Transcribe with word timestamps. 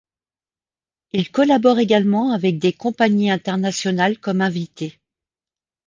Il 1.13 1.29
collabore 1.29 1.77
également 1.77 2.31
avec 2.31 2.57
des 2.57 2.73
compagnies 2.73 3.29
internationales 3.29 4.17
comme 4.17 4.41
invité. 4.41 4.99